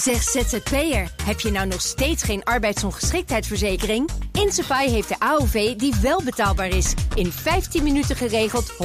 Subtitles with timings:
[0.00, 4.10] Zeg ZZP'er, heb je nou nog steeds geen arbeidsongeschiktheidsverzekering?
[4.32, 6.94] Insafai heeft de AOV die wel betaalbaar is.
[7.14, 8.76] In 15 minuten geregeld, 100%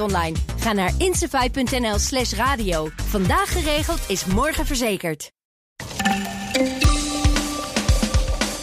[0.00, 0.36] online.
[0.58, 2.88] Ga naar insafai.nl slash radio.
[3.08, 5.32] Vandaag geregeld is morgen verzekerd.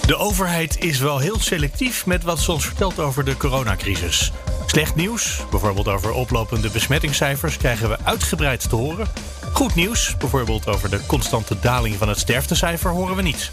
[0.05, 4.31] De overheid is wel heel selectief met wat ze ons vertelt over de coronacrisis.
[4.65, 9.07] Slecht nieuws, bijvoorbeeld over oplopende besmettingscijfers, krijgen we uitgebreid te horen.
[9.55, 13.51] Goed nieuws, bijvoorbeeld over de constante daling van het sterftecijfer, horen we niet.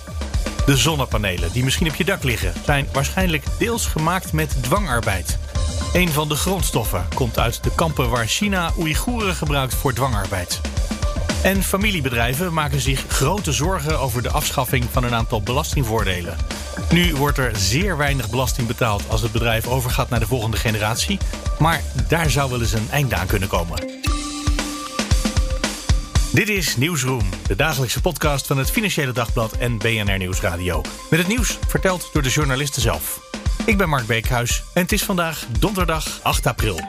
[0.67, 5.39] De zonnepanelen die misschien op je dak liggen, zijn waarschijnlijk deels gemaakt met dwangarbeid.
[5.93, 10.61] Een van de grondstoffen komt uit de kampen waar China Oeigoeren gebruikt voor dwangarbeid.
[11.43, 16.37] En familiebedrijven maken zich grote zorgen over de afschaffing van een aantal belastingvoordelen.
[16.91, 21.19] Nu wordt er zeer weinig belasting betaald als het bedrijf overgaat naar de volgende generatie.
[21.59, 24.03] Maar daar zou wel eens een einde aan kunnen komen.
[26.33, 30.81] Dit is Nieuwsroom, de dagelijkse podcast van het Financiële Dagblad en BNR Nieuwsradio.
[31.11, 33.31] Met het nieuws verteld door de journalisten zelf.
[33.67, 36.81] Ik ben Mark Beekhuis en het is vandaag donderdag 8 april.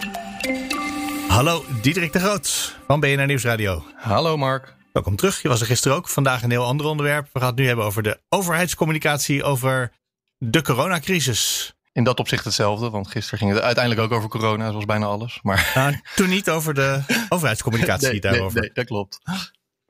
[1.28, 3.84] Hallo, Diederik de Groot van BNR Nieuwsradio.
[3.96, 4.76] Hallo Mark.
[4.94, 5.42] Welkom terug.
[5.42, 6.10] Je was er gisteren ook.
[6.10, 7.30] Vandaag een heel ander onderwerp.
[7.34, 9.92] We gaan het nu hebben over de overheidscommunicatie over
[10.38, 11.74] de coronacrisis.
[11.94, 15.40] In dat opzicht hetzelfde, want gisteren ging het uiteindelijk ook over corona, zoals bijna alles.
[15.42, 15.72] Maar...
[15.76, 18.60] Nou, toen niet over de overheidscommunicatie nee, daarover.
[18.60, 19.20] Nee, nee, dat klopt.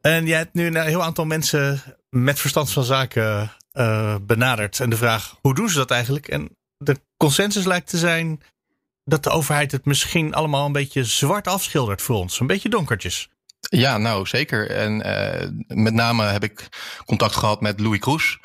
[0.01, 4.79] En jij hebt nu een heel aantal mensen met verstand van zaken uh, benaderd.
[4.79, 6.27] En de vraag, hoe doen ze dat eigenlijk?
[6.27, 8.41] En de consensus lijkt te zijn
[9.05, 12.39] dat de overheid het misschien allemaal een beetje zwart afschildert voor ons.
[12.39, 13.29] Een beetje donkertjes.
[13.59, 14.69] Ja, nou zeker.
[14.69, 16.69] En uh, met name heb ik
[17.05, 18.39] contact gehad met Louis Kroes.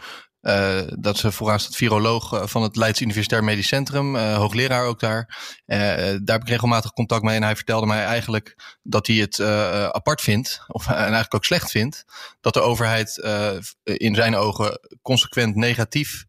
[0.48, 5.36] Uh, dat is vooraanstaand viroloog van het Leids Universitair Medisch Centrum, uh, hoogleraar ook daar.
[5.66, 9.40] Daar heb ik regelmatig contact mee en hij vertelde mij eigenlijk dat hij het
[9.92, 12.04] apart vindt, of en eigenlijk ook slecht vindt,
[12.40, 13.16] dat de overheid
[13.82, 16.26] in zijn ogen consequent negatief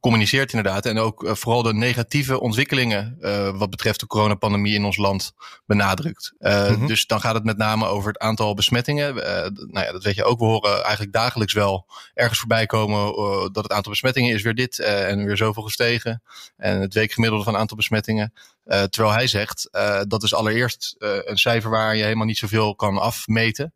[0.00, 0.86] communiceert inderdaad.
[0.86, 3.16] En ook vooral de negatieve ontwikkelingen
[3.58, 5.32] wat betreft de coronapandemie in ons land
[5.66, 6.32] benadrukt.
[6.38, 6.86] Mm -hmm.
[6.86, 9.14] Dus dan gaat het met name over het aantal besmettingen.
[9.14, 10.38] nou ja, dat weet je ook.
[10.38, 13.12] We horen eigenlijk dagelijks wel ergens voorbij komen
[13.52, 16.22] dat het aantal besmettingen is weer dit en weer zoveel gestegen.
[16.56, 18.32] En het weekgemiddelde van aantal besmettingen.
[18.66, 19.68] Uh, terwijl hij zegt,
[20.08, 23.74] dat is allereerst een cijfer waar je helemaal niet zoveel kan afmeten.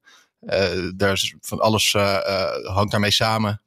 [0.96, 1.92] daar is van alles
[2.62, 3.62] hangt daarmee samen.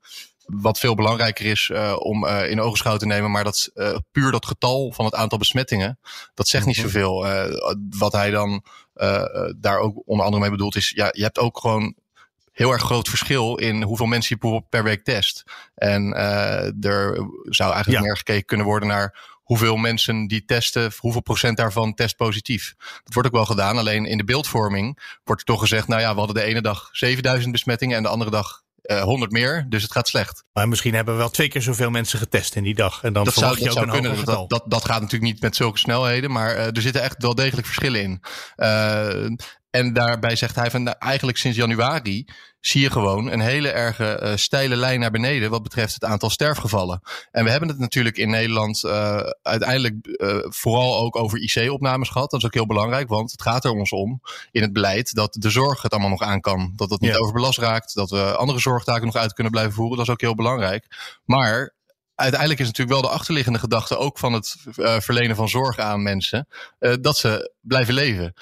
[0.47, 3.71] Wat veel belangrijker is om in ogenschouw te nemen, maar dat
[4.11, 5.99] puur dat getal van het aantal besmettingen,
[6.33, 7.25] dat zegt niet zoveel.
[7.97, 8.63] wat hij dan
[9.57, 11.95] daar ook onder andere mee bedoelt is, ja, je hebt ook gewoon
[12.57, 15.43] heel erg groot verschil in hoeveel mensen je per week test.
[15.75, 18.01] En uh, er zou eigenlijk ja.
[18.01, 22.75] meer gekeken kunnen worden naar hoeveel mensen die testen, hoeveel procent daarvan test positief.
[22.77, 26.11] Dat wordt ook wel gedaan, alleen in de beeldvorming wordt er toch gezegd, nou ja,
[26.11, 29.83] we hadden de ene dag 7000 besmettingen en de andere dag uh, 100 meer, dus
[29.83, 30.43] het gaat slecht.
[30.53, 33.03] Maar misschien hebben we wel twee keer zoveel mensen getest in die dag.
[33.03, 34.25] En dan dat zou, je dat ook zou een kunnen.
[34.25, 37.35] Dat, dat, dat gaat natuurlijk niet met zulke snelheden, maar uh, er zitten echt wel
[37.35, 38.21] degelijk verschillen in.
[39.77, 42.25] En daarbij zegt hij van nou, eigenlijk sinds januari
[42.59, 46.29] zie je gewoon een hele erge uh, steile lijn naar beneden wat betreft het aantal
[46.29, 47.01] sterfgevallen.
[47.31, 52.31] En we hebben het natuurlijk in Nederland uh, uiteindelijk uh, vooral ook over IC-opnames gehad.
[52.31, 54.21] Dat is ook heel belangrijk, want het gaat er ons om
[54.51, 56.73] in het beleid dat de zorg het allemaal nog aan kan.
[56.75, 57.17] Dat het niet Ja.
[57.17, 59.97] overbelast raakt, dat we andere zorgtaken nog uit kunnen blijven voeren.
[59.97, 60.85] Dat is ook heel belangrijk.
[61.25, 61.75] Maar
[62.15, 66.03] uiteindelijk is natuurlijk wel de achterliggende gedachte ook van het uh, verlenen van zorg aan
[66.03, 66.47] mensen,
[66.79, 68.33] uh, dat ze blijven leven.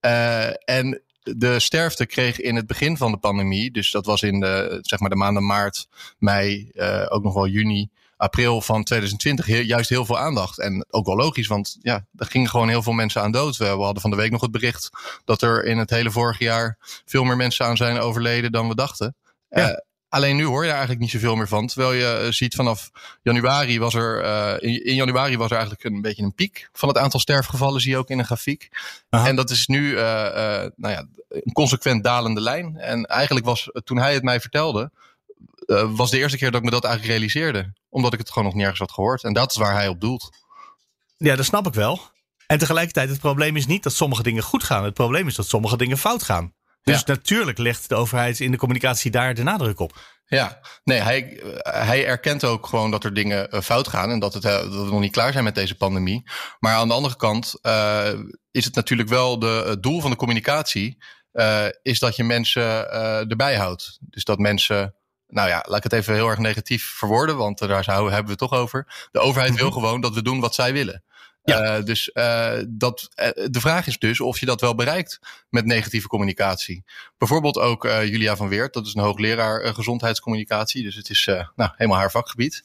[0.00, 4.40] Uh, en de sterfte kreeg in het begin van de pandemie, dus dat was in
[4.40, 5.88] de, zeg maar de maanden maart,
[6.18, 10.58] mei, uh, ook nog wel juni, april van 2020 heel, juist heel veel aandacht.
[10.58, 13.56] En ook wel logisch, want ja, er gingen gewoon heel veel mensen aan dood.
[13.56, 14.90] We, we hadden van de week nog het bericht
[15.24, 18.74] dat er in het hele vorige jaar veel meer mensen aan zijn overleden dan we
[18.74, 19.16] dachten.
[19.48, 19.70] Ja.
[19.70, 19.76] Uh,
[20.10, 21.66] Alleen nu hoor je er eigenlijk niet zoveel meer van.
[21.66, 22.90] Terwijl je uh, ziet vanaf
[23.22, 26.88] januari was er, uh, in, in, januari was er eigenlijk een beetje een piek van
[26.88, 28.68] het aantal sterfgevallen, zie je ook in een grafiek.
[29.10, 29.26] Aha.
[29.26, 30.00] En dat is nu uh,
[30.76, 32.76] nou ja, een consequent dalende lijn.
[32.76, 34.90] En eigenlijk was, toen hij het mij vertelde,
[35.94, 37.72] was de eerste keer dat ik me dat eigenlijk realiseerde.
[37.88, 39.24] Omdat ik het gewoon nog nergens had gehoord.
[39.24, 40.30] En dat is waar hij op doelt.
[41.16, 42.00] Ja, dat snap ik wel.
[42.46, 44.84] En tegelijkertijd, het probleem is niet dat sommige dingen goed gaan.
[44.84, 46.52] Het probleem is dat sommige dingen fout gaan.
[46.82, 47.02] Dus ja.
[47.06, 49.98] natuurlijk legt de overheid in de communicatie daar de nadruk op.
[50.24, 54.42] Ja, nee, hij, hij erkent ook gewoon dat er dingen fout gaan en dat, het,
[54.42, 56.30] dat we nog niet klaar zijn met deze pandemie.
[56.58, 58.12] Maar aan de andere kant uh,
[58.50, 62.62] is het natuurlijk wel de, het doel van de communicatie, uh, is dat je mensen
[62.62, 63.98] uh, erbij houdt.
[64.00, 64.94] Dus dat mensen,
[65.26, 68.38] nou ja, laat ik het even heel erg negatief verwoorden, want daar hebben we het
[68.38, 69.08] toch over.
[69.10, 69.64] De overheid mm -hmm.
[69.64, 71.04] wil gewoon dat we doen wat zij willen.
[71.44, 71.80] Ja.
[71.80, 72.10] dus
[72.68, 73.08] dat,
[73.50, 76.84] de vraag is dus of je dat wel bereikt met negatieve communicatie.
[77.18, 80.82] Bijvoorbeeld ook Julia van Weert, dat is een hoogleraar gezondheidscommunicatie.
[80.82, 81.24] Dus het is
[81.56, 82.64] nou, helemaal haar vakgebied.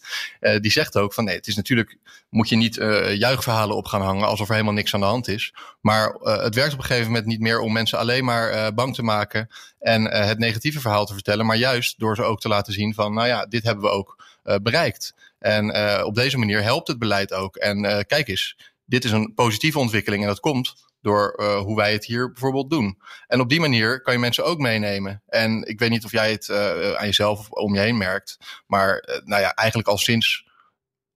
[0.61, 1.97] die zegt ook van nee, het is natuurlijk,
[2.29, 2.75] moet je niet
[3.17, 5.53] juichverhalen op gaan hangen alsof er helemaal niks aan de hand is.
[5.81, 9.03] Maar het werkt op een gegeven moment niet meer om mensen alleen maar bang te
[9.03, 9.49] maken
[9.79, 11.45] en het negatieve verhaal te vertellen.
[11.45, 14.23] Maar juist door ze ook te laten zien van nou ja, dit hebben we ook
[14.61, 15.13] bereikt.
[15.45, 17.55] En uh, op deze manier helpt het beleid ook.
[17.55, 21.75] En uh, kijk eens, dit is een positieve ontwikkeling en dat komt door uh, hoe
[21.75, 23.01] wij het hier bijvoorbeeld doen.
[23.27, 25.23] En op die manier kan je mensen ook meenemen.
[25.27, 26.49] En ik weet niet of jij het
[26.97, 28.37] aan jezelf of om je heen merkt,
[28.67, 30.45] maar nou ja, eigenlijk al sinds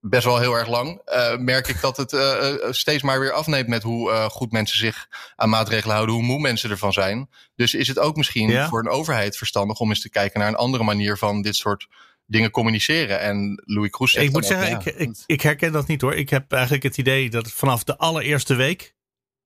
[0.01, 3.67] best wel heel erg lang, uh, merk ik dat het uh, steeds maar weer afneemt
[3.67, 7.29] met hoe uh, goed mensen zich aan maatregelen houden, hoe moe mensen ervan zijn.
[7.55, 8.67] Dus is het ook misschien ja?
[8.67, 11.87] voor een overheid verstandig om eens te kijken naar een andere manier van dit soort
[12.29, 13.19] dingen communiceren.
[13.19, 16.15] En Louis Kroes Ik moet zeggen, ik, ik, ik, herken dat niet hoor.
[16.15, 18.95] Ik heb eigenlijk het idee dat vanaf de allereerste week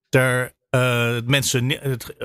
[0.10, 2.16] er uh, mensen, het,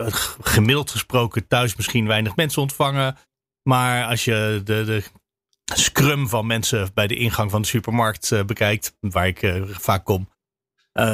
[0.41, 3.17] gemiddeld gesproken, thuis misschien weinig mensen ontvangen.
[3.63, 5.03] Maar als je de, de
[5.65, 10.05] scrum van mensen bij de ingang van de supermarkt uh, bekijkt, waar ik uh, vaak
[10.05, 10.29] kom.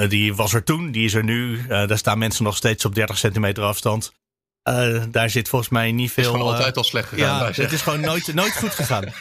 [0.08, 1.66] die was er toen, die is er nu.
[1.66, 4.12] daar staan mensen nog steeds op 30 centimeter afstand.
[4.68, 6.24] Uh, daar zit volgens mij niet veel.
[6.24, 7.52] Het is gewoon altijd al slecht gegaan.
[7.52, 9.04] Ja, het is gewoon nooit, nooit goed gegaan.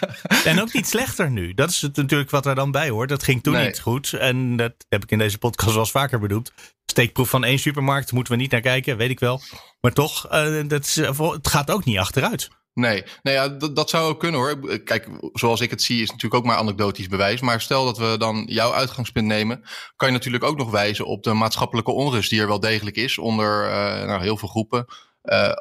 [0.46, 1.54] en ook niet slechter nu.
[1.54, 3.10] Dat is het natuurlijk wat er dan bij hoort.
[3.10, 4.14] Dat ging toen niet goed.
[4.14, 6.52] En dat heb ik in deze podcast wel eens vaker bedoeld.
[6.86, 9.42] Steekproef van één supermarkt moeten we niet naar kijken, weet ik wel.
[9.82, 12.50] Maar toch, uh, dat is, het gaat ook niet achteruit.
[12.74, 14.80] Nee, nee ja, dat, dat zou ook kunnen hoor.
[14.84, 17.42] Kijk, zoals ik het zie, is natuurlijk ook maar anekdotisch bewijs.
[17.42, 19.64] Maar stel dat we dan jouw uitgangspunt nemen,
[19.96, 23.18] kan je natuurlijk ook nog wijzen op de maatschappelijke onrust die er wel degelijk is
[23.18, 24.86] onder uh, nou, heel veel groepen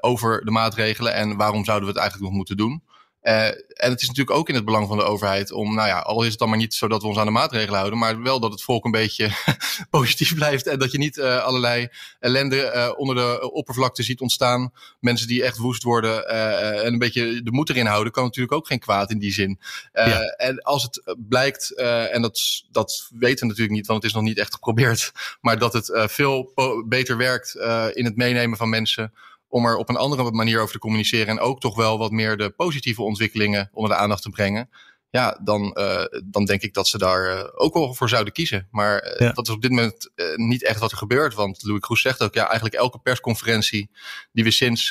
[0.01, 2.83] over de maatregelen en waarom zouden we het eigenlijk nog moeten doen.
[3.23, 5.99] Uh, en het is natuurlijk ook in het belang van de overheid om, nou ja,
[5.99, 8.23] al is het dan maar niet zo dat we ons aan de maatregelen houden, maar
[8.23, 9.31] wel dat het volk een beetje
[9.91, 11.89] positief blijft en dat je niet uh, allerlei
[12.21, 14.73] ellende uh, onder de oppervlakte ziet ontstaan.
[15.01, 18.67] Mensen die echt woest worden en een beetje de moed erin houden, kan natuurlijk ook
[18.67, 19.59] geen kwaad in die zin.
[19.93, 20.21] Ja.
[20.23, 21.75] En als het blijkt,
[22.11, 25.59] en dat, dat weten we natuurlijk niet, want het is nog niet echt geprobeerd, maar
[25.59, 26.53] dat het veel
[26.87, 27.55] beter werkt
[27.95, 29.13] in het meenemen van mensen
[29.53, 32.37] om er op een andere manier over te communiceren en ook toch wel wat meer
[32.37, 34.71] de positieve ontwikkelingen onder de aandacht te brengen.
[35.11, 38.69] Ja, dan, uh, dan denk ik dat ze daar uh, ook wel voor zouden kiezen.
[38.71, 39.33] Maar uh, ja.
[39.33, 41.35] dat is op dit moment niet echt wat er gebeurt.
[41.35, 43.91] Want Louis Kroes zegt ook, ja, eigenlijk elke persconferentie
[44.33, 44.89] die we sinds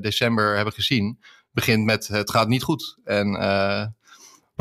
[0.00, 1.18] december hebben gezien,
[1.52, 2.98] begint met het gaat niet goed.
[3.04, 3.34] En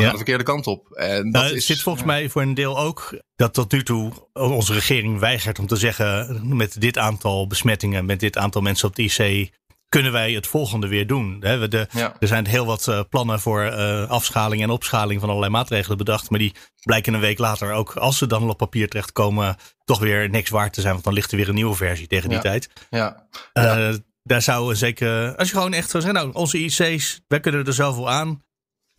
[0.01, 0.91] we gaan de verkeerde kant op.
[0.91, 4.11] En dat nou, is, zit volgens mij voor een deel ook dat tot nu toe
[4.33, 8.95] onze regering weigert om te zeggen: met dit aantal besmettingen, met dit aantal mensen op
[8.95, 9.51] de IC,
[9.91, 11.39] kunnen wij het volgende weer doen.
[11.39, 12.15] De, ja.
[12.19, 16.29] Er zijn heel wat uh, plannen voor uh, afschaling en opschaling van allerlei maatregelen bedacht.
[16.29, 20.29] Maar die blijken een week later ook, als ze dan op papier terechtkomen, toch weer
[20.29, 20.93] niks waard te zijn.
[20.93, 22.43] Want dan ligt er weer een nieuwe versie tegen die ja.
[22.43, 22.69] tijd.
[22.89, 23.27] Ja.
[23.53, 27.65] Uh, daar zou zeker, als je gewoon echt zou zeggen, nou, onze IC's, wij kunnen
[27.65, 28.43] er zoveel aan.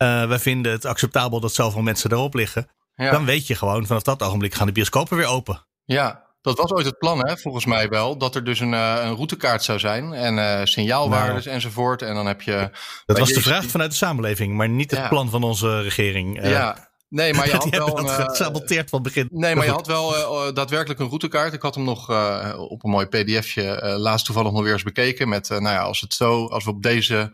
[0.02, 2.68] Uh, wij vinden het acceptabel dat zoveel mensen erop liggen.
[2.94, 3.10] Ja.
[3.10, 5.66] Dan weet je gewoon, vanaf dat ogenblik gaan de bioscopen weer open.
[5.84, 8.18] Ja, dat was ooit het plan, hè, volgens mij wel.
[8.18, 10.12] Dat er dus een, uh, een routekaart zou zijn.
[10.12, 12.02] En uh, signaalwaardes nou, enzovoort.
[12.02, 12.70] En dan heb je.
[13.06, 15.08] Dat was de vraag vanuit de samenleving, maar niet het ja.
[15.08, 16.48] plan van onze regering.
[16.48, 19.28] ja, Nee, maar je had wel een, gesaboteerd van begin.
[19.30, 21.52] Nee, maar je had wel uh, daadwerkelijk een routekaart.
[21.52, 24.82] Ik had hem nog uh, op een mooi pdfje uh, laatst toevallig nog weer eens
[24.82, 25.28] bekeken.
[25.28, 27.32] Met, nou ja, als het zo, als we op deze,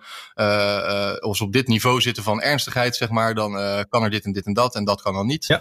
[1.21, 3.53] als we op dit niveau zitten van ernstigheid, zeg maar, dan
[3.89, 5.47] kan er dit en dit en dat en dat kan dan niet.
[5.47, 5.61] Ja.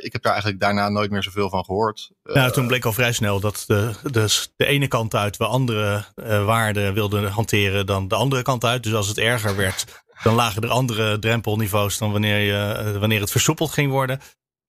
[0.00, 2.10] ik heb daar eigenlijk daarna nooit meer zoveel van gehoord.
[2.22, 6.04] Nou, toen bleek al vrij snel dat de, de, de ene kant uit we andere
[6.44, 8.82] waarden wilden hanteren dan de andere kant uit.
[8.82, 9.84] Dus als het erger werd,
[10.22, 14.20] dan lagen er andere drempelniveaus dan wanneer, je, wanneer het versoepeld ging worden.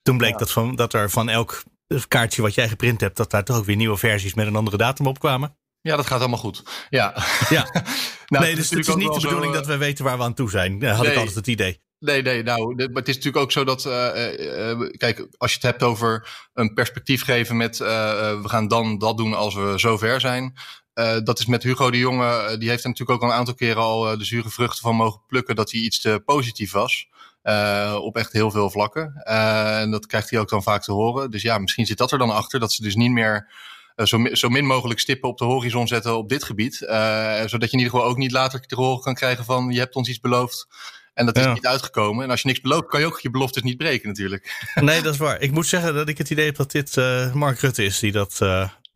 [0.01, 0.37] Toen bleek ja.
[0.37, 1.63] dat, van, dat er van elk
[2.07, 4.77] kaartje wat jij geprint hebt, dat daar toch ook weer nieuwe versies met een andere
[4.77, 5.57] datum op kwamen.
[5.81, 6.63] Ja, dat gaat allemaal goed.
[6.89, 7.13] Ja.
[7.49, 7.69] ja.
[8.27, 10.33] nou, nee, dus het is niet de bedoeling zo, dat we weten waar we aan
[10.33, 10.83] toe zijn.
[10.83, 11.11] Had nee.
[11.11, 11.81] ik altijd het idee.
[11.99, 13.91] Nee, nee, nou, maar het is natuurlijk ook zo dat, uh,
[14.39, 19.17] uh, kijk, als je het hebt over een perspectief geven met, we gaan dan dat
[19.17, 20.53] doen als we zover zijn.
[20.99, 23.53] Uh, dat is met Hugo de Jonge, die heeft er natuurlijk ook al een aantal
[23.53, 27.07] keren al de zure vruchten van mogen plukken dat hij iets te positief was.
[27.43, 29.21] Uh, op echt heel veel vlakken.
[29.27, 31.31] Uh, en dat krijgt hij ook dan vaak te horen.
[31.31, 33.51] Dus ja, misschien zit dat er dan achter, dat ze dus niet meer
[33.95, 36.75] zo, zo, min mogelijk stippen op de horizon zetten op dit gebied.
[36.75, 39.95] zodat je in ieder geval ook niet later te horen kan krijgen van je hebt
[39.95, 40.67] ons iets beloofd.
[41.13, 41.53] En dat is ja.
[41.53, 42.23] niet uitgekomen.
[42.23, 44.67] En als je niks belooft, kan je ook je beloftes niet breken natuurlijk.
[44.75, 45.41] Nee, dat is waar.
[45.41, 46.95] Ik moet zeggen dat ik het idee heb dat dit
[47.33, 48.39] Mark Rutte is die dat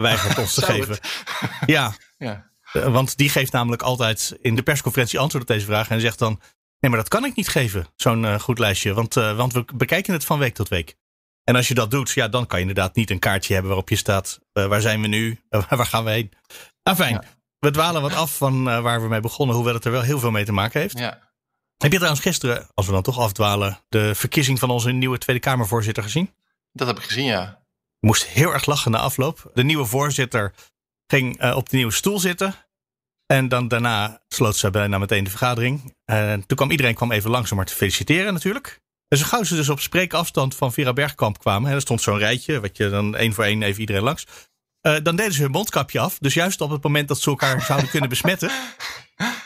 [0.03, 0.97] weigert ons te geven.
[1.65, 1.93] Ja.
[2.17, 2.51] ja.
[2.73, 5.89] Uh, want die geeft namelijk altijd in de persconferentie antwoord op deze vraag.
[5.89, 6.39] En zegt dan,
[6.79, 8.93] nee, maar dat kan ik niet geven, zo'n goed lijstje.
[8.93, 10.95] Want, want we bekijken het van week tot week.
[11.43, 13.89] En als je dat doet, ja, dan kan je inderdaad niet een kaartje hebben waarop
[13.89, 15.39] je staat: waar zijn we nu?
[15.49, 16.31] waar gaan we heen?
[16.83, 17.25] Ah, fijn.
[17.59, 20.31] We dwalen wat af van waar we mee begonnen, hoewel het er wel heel veel
[20.31, 20.97] mee te maken heeft.
[20.97, 21.31] Ja.
[21.77, 25.41] Heb je trouwens gisteren, als we dan toch afdwalen, de verkiezing van onze nieuwe Tweede
[25.41, 26.33] Kamervoorzitter gezien?
[26.71, 27.62] Dat heb ik gezien, ja.
[28.05, 29.51] Moest heel erg lachen na afloop.
[29.53, 30.53] De nieuwe voorzitter
[31.07, 32.55] ging uh, op de nieuwe stoel zitten.
[33.25, 35.95] En dan daarna sloot ze bijna meteen de vergadering.
[36.05, 38.79] En toen kwam iedereen kwam even langs om haar te feliciteren natuurlijk.
[39.07, 41.69] En zo gauw ze dus op spreekafstand van Vera Bergkamp kwamen.
[41.69, 44.25] En er stond zo'n rijtje, wat je dan één voor één even iedereen langs.
[44.87, 46.17] Uh, dan deden ze hun mondkapje af.
[46.19, 48.51] Dus juist op het moment dat ze elkaar zouden kunnen besmetten.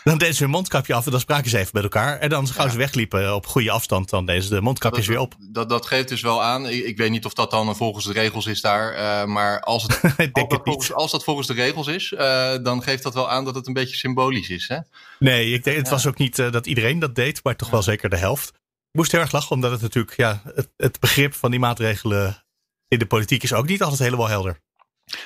[0.03, 2.19] Dan deden ze hun mondkapje af en dan spraken ze even met elkaar.
[2.19, 5.23] En dan gauw ze wegliepen op goede afstand, dan deden ze de mondkapjes dat, weer
[5.23, 5.35] op.
[5.39, 6.69] Dat, dat geeft dus wel aan.
[6.69, 8.93] Ik, ik weet niet of dat dan volgens de regels is daar.
[8.93, 12.83] Uh, maar als, het, als, dat volgens, als, dat volgens, de regels is, uh, dan
[12.83, 14.67] geeft dat wel aan dat het een beetje symbolisch is.
[14.67, 14.77] Hè?
[15.19, 17.83] Nee, ik denk, het was ook niet uh, dat iedereen dat deed, maar toch wel
[17.83, 18.49] zeker de helft.
[18.49, 22.45] Ik moest heel erg lachen, omdat het natuurlijk, ja, het, het begrip van die maatregelen
[22.87, 24.59] in de politiek is ook niet altijd helemaal helder.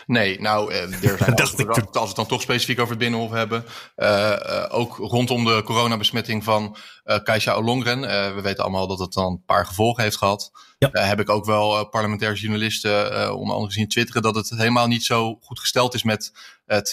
[0.06, 3.66] Nee, nou, er zijn ook, als we het dan toch specifiek over het Binnenhof hebben,
[3.98, 8.02] uh, uh, ook rondom de coronabesmetting van uh, Keisha Olongren.
[8.36, 10.52] we weten allemaal dat het dan een paar gevolgen heeft gehad.
[10.78, 10.90] Ja.
[10.92, 15.38] heb ik ook wel parlementaire journalisten, onder andere gezien twitteren, dat het helemaal niet zo
[15.42, 16.32] goed gesteld is met
[16.66, 16.92] het,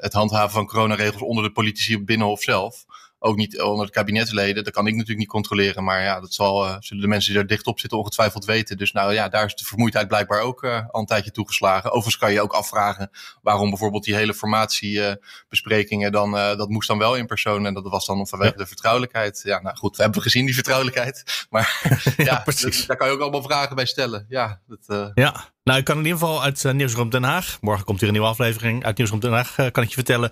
[0.00, 2.84] het handhaven van coronaregels onder de politici op Binnenhof zelf
[3.22, 4.64] ook niet onder de kabinetsleden.
[4.64, 5.84] Dat kan ik natuurlijk niet controleren.
[5.84, 8.76] Maar ja, dat zal, uh, zullen de mensen die er dicht op zitten ongetwijfeld weten.
[8.76, 11.90] Dus nou ja, daar is de vermoeidheid blijkbaar ook uh, al een tijdje toegeslagen.
[11.90, 13.10] Overigens kan je ook afvragen
[13.42, 17.66] waarom bijvoorbeeld die hele formatiebesprekingen dan, uh, dat moest dan wel in persoon.
[17.66, 18.58] En dat was dan vanwege ja.
[18.58, 19.40] de vertrouwelijkheid.
[19.44, 21.22] Ja, nou goed, we hebben gezien die vertrouwelijkheid.
[21.50, 21.80] Maar
[22.16, 22.86] ja, ja precies.
[22.86, 24.26] daar kan je ook allemaal vragen bij stellen.
[24.28, 25.52] Ja, dat, ja.
[25.64, 28.28] Nou, ik kan in ieder geval uit Nieuwsroom Den Haag, morgen komt hier een nieuwe
[28.28, 30.30] aflevering uit Nieuwsroom Den Haag, kan ik je vertellen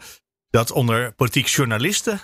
[0.51, 2.21] dat onder politiek journalisten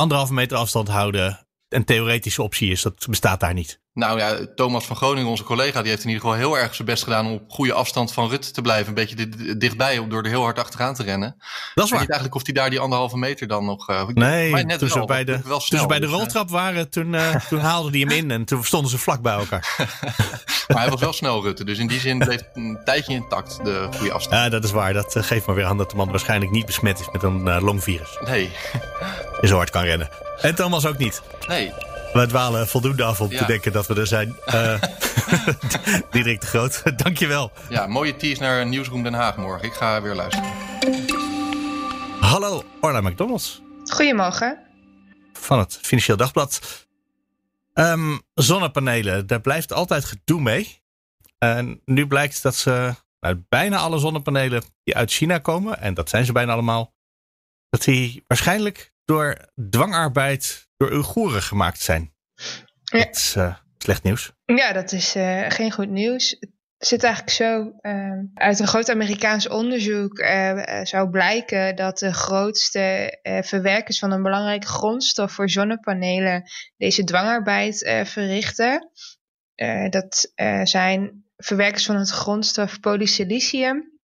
[0.00, 2.82] anderhalve meter afstand houden een theoretische optie is.
[2.82, 3.79] Dat bestaat daar niet.
[3.94, 6.88] Nou ja, Thomas van Groningen, onze collega, die heeft in ieder geval heel erg zijn
[6.88, 8.88] best gedaan om op goede afstand van Rutte te blijven.
[8.88, 11.36] Een beetje dichtbij, om door er heel hard achteraan te rennen.
[11.74, 12.00] Dat is waar.
[12.00, 13.90] Ik weet eigenlijk of hij daar die anderhalve meter dan nog.
[13.90, 16.90] Uh, nee, net toen, ze bij de, snel, toen ze bij de dus, roltrap waren,
[16.90, 19.74] toen, uh, toen haalden die hem in en toen stonden ze vlak bij elkaar.
[20.68, 21.64] maar hij was wel snel, Rutte.
[21.64, 24.42] Dus in die zin bleef een tijdje intact de goede afstand.
[24.42, 24.92] Ja, dat is waar.
[24.92, 28.18] Dat geeft maar weer aan dat de man waarschijnlijk niet besmet is met een longvirus.
[28.24, 28.50] Nee.
[29.40, 30.08] En zo hard kan rennen.
[30.40, 31.22] En Thomas ook niet.
[31.48, 31.72] Nee.
[32.12, 34.36] We dwalen voldoende af om te denken dat we er zijn.
[34.46, 34.82] Uh,
[36.12, 37.52] Diederik de Groot, dankjewel.
[37.68, 39.66] Ja, mooie tease naar Nieuwsroom Den Haag morgen.
[39.66, 40.50] Ik ga weer luisteren.
[42.20, 43.62] Hallo, Orla McDonalds.
[43.84, 44.58] Goedemorgen.
[45.32, 46.86] Van het Financieel Dagblad.
[47.74, 50.82] Um, zonnepanelen, daar blijft altijd gedoe mee.
[51.38, 56.08] En nu blijkt dat ze nou, bijna alle zonnepanelen die uit China komen, en dat
[56.08, 56.94] zijn ze bijna allemaal,
[57.68, 59.36] dat die waarschijnlijk door
[59.70, 62.14] dwangarbeid door Oeigoeren gemaakt zijn.
[62.84, 62.98] Ja.
[62.98, 64.32] Dat is uh, slecht nieuws.
[64.44, 66.36] Ja, dat is uh, geen goed nieuws.
[66.40, 70.18] Het zit eigenlijk zo, uh, uit een groot Amerikaans onderzoek
[70.82, 76.42] zou blijken dat de grootste verwerkers van een belangrijke grondstof voor zonnepanelen
[76.76, 78.90] deze dwangarbeid verrichten.
[79.90, 83.99] dat zijn verwerkers van het grondstof polysilicium.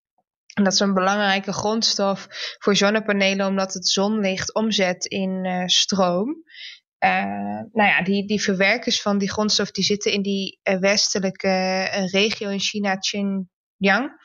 [0.57, 2.27] En dat is een belangrijke grondstof
[2.59, 6.29] voor zonnepanelen, omdat het zonlicht omzet in uh, stroom.
[7.05, 11.49] Uh, nou ja, die, die verwerkers van die grondstof die zitten in die uh, westelijke
[12.11, 14.25] regio in China, Xinjiang.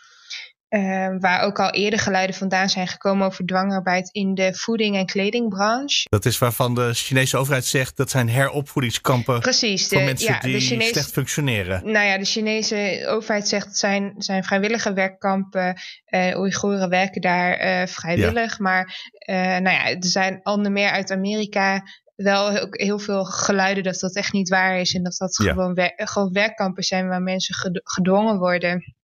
[0.71, 5.05] Uh, waar ook al eerder geluiden vandaan zijn gekomen over dwangarbeid in de voeding- en
[5.05, 6.07] kledingbranche.
[6.09, 10.39] Dat is waarvan de Chinese overheid zegt dat zijn heropvoedingskampen Precies, de, voor mensen ja,
[10.39, 11.91] die Chinese, slecht functioneren.
[11.91, 15.81] Nou ja, de Chinese overheid zegt dat zijn, zijn vrijwillige werkkampen.
[16.07, 18.51] Uh, Oeigoeren werken daar uh, vrijwillig.
[18.51, 18.63] Ja.
[18.63, 21.81] Maar uh, nou ja, er zijn onder meer uit Amerika
[22.15, 24.93] wel ook heel veel geluiden dat dat echt niet waar is.
[24.93, 25.51] En dat dat ja.
[25.51, 28.95] gewoon, wer gewoon werkkampen zijn waar mensen gedwongen worden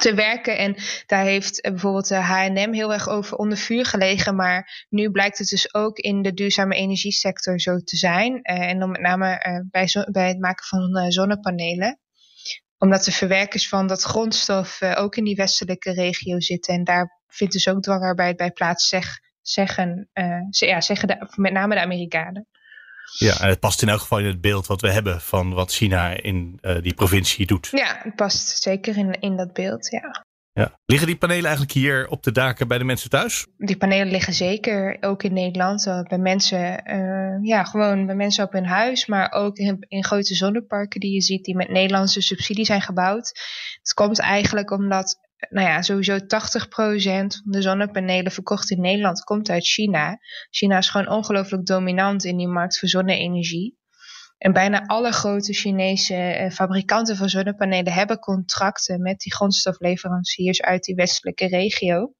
[0.00, 0.58] te werken.
[0.58, 4.36] En daar heeft eh, bijvoorbeeld de H&M heel erg over onder vuur gelegen.
[4.36, 8.32] Maar nu blijkt het dus ook in de duurzame energiesector zo te zijn.
[8.32, 9.38] Uh, en dan met name
[9.70, 11.98] bij, bij het maken van zonnepanelen
[12.78, 16.74] omdat de verwerkers van dat grondstof ook in die westelijke regio zitten.
[16.74, 20.10] En daar vindt dus ook dwangarbeid bij plaats, zeg, zeggen,
[20.50, 22.48] ja, zeggen met name de Amerikanen.
[23.18, 25.72] Ja, en het past in elk geval in het beeld wat we hebben van wat
[25.72, 27.68] China in uh, die provincie doet.
[27.70, 30.24] Ja, het past zeker in, in dat beeld, ja.
[30.52, 30.78] ja.
[30.86, 33.46] Liggen die panelen eigenlijk hier op de daken bij de mensen thuis?
[33.56, 35.84] Die panelen liggen zeker ook in Nederland.
[36.08, 39.06] Bij mensen, uh, ja, gewoon bij mensen op hun huis.
[39.06, 43.28] Maar ook in, in grote zonneparken die je ziet, die met Nederlandse subsidie zijn gebouwd.
[43.80, 45.18] Het komt eigenlijk omdat
[45.50, 50.18] nou ja, sowieso 80% van de zonnepanelen verkocht in Nederland komt uit China.
[50.50, 53.78] China is gewoon ongelooflijk dominant in die markt voor zonne-energie.
[54.38, 60.94] En bijna alle grote Chinese fabrikanten van zonnepanelen hebben contracten met die grondstofleveranciers uit die
[60.94, 62.14] westelijke regio.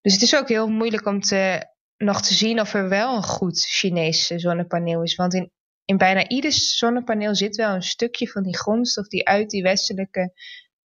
[0.00, 1.66] Dus het is ook heel moeilijk om te,
[1.96, 5.14] nog te zien of er wel een goed Chinese zonnepaneel is.
[5.14, 5.50] Want in,
[5.84, 10.32] in bijna ieder zonnepaneel zit wel een stukje van die grondstof die uit die westelijke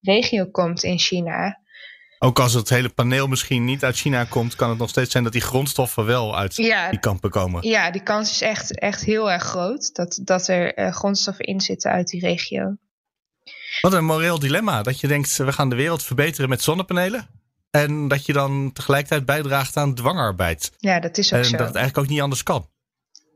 [0.03, 1.61] regio komt in China.
[2.19, 5.23] Ook als het hele paneel misschien niet uit China komt, kan het nog steeds zijn
[5.23, 7.67] dat die grondstoffen wel uit die kampen komen.
[7.67, 11.61] Ja, die kans is echt, echt heel erg groot dat, dat er uh, grondstoffen in
[11.61, 12.75] zitten uit die regio.
[13.81, 14.81] Wat een moreel dilemma.
[14.81, 17.27] Dat je denkt, we gaan de wereld verbeteren met zonnepanelen.
[17.71, 20.71] En dat je dan tegelijkertijd bijdraagt aan dwangarbeid.
[20.77, 21.51] Ja, dat is ook en zo.
[21.51, 22.69] En dat het eigenlijk ook niet anders kan.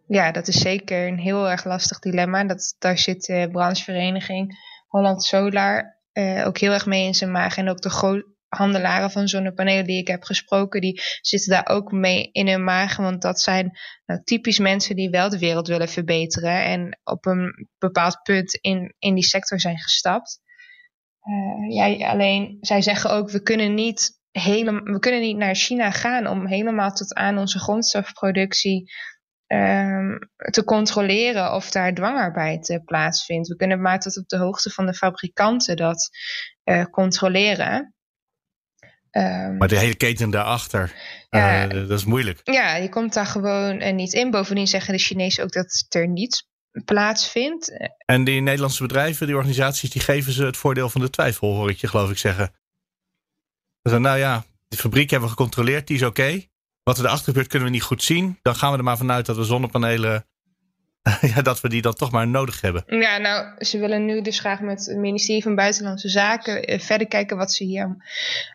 [0.07, 2.43] Ja, dat is zeker een heel erg lastig dilemma.
[2.43, 4.57] Dat, daar zit de branchevereniging
[4.88, 7.57] Holland Solar uh, ook heel erg mee in zijn maag.
[7.57, 12.29] En ook de handelaren van zonnepanelen die ik heb gesproken, die zitten daar ook mee
[12.31, 12.97] in hun maag.
[12.97, 13.71] Want dat zijn
[14.05, 16.63] nou, typisch mensen die wel de wereld willen verbeteren.
[16.63, 20.39] En op een bepaald punt in, in die sector zijn gestapt.
[21.24, 25.91] Uh, ja, alleen zij zeggen ook, we kunnen niet helemaal, we kunnen niet naar China
[25.91, 28.91] gaan om helemaal tot aan onze grondstofproductie
[29.48, 33.48] um, te controleren of daar dwangarbeid uh, plaatsvindt.
[33.48, 36.10] We kunnen maar tot op de hoogte van de fabrikanten dat
[36.63, 37.96] uh, controleren.
[39.12, 40.94] Um, maar de hele keten daarachter,
[41.30, 42.39] ja, uh, dat is moeilijk.
[42.44, 44.32] Ja, je komt daar gewoon niet in.
[44.32, 46.48] Bovendien zeggen de Chinezen ook dat het er niet
[46.86, 47.92] plaatsvindt.
[48.06, 51.70] En die Nederlandse bedrijven, die organisaties, die geven ze het voordeel van de twijfel, hoor
[51.70, 52.54] ik je geloof ik zeggen.
[53.82, 56.22] Dus nou ja, de fabriek hebben we gecontroleerd, die is oké.
[56.22, 56.50] Okay.
[56.88, 58.39] Wat er erachter gebeurt kunnen we niet goed zien.
[58.41, 60.27] Dan gaan we er maar vanuit dat we zonnepanelen,
[61.36, 62.84] ja, dat we die dan toch maar nodig hebben.
[63.00, 67.38] Ja, nou, ze willen nu dus graag met het ministerie van Buitenlandse Zaken verder kijken
[67.38, 67.98] wat ze hier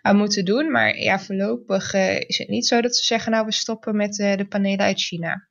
[0.03, 0.71] aan moeten doen.
[0.71, 4.19] Maar ja, voorlopig uh, is het niet zo dat ze zeggen, nou, we stoppen met
[4.19, 5.49] uh, de panelen uit China.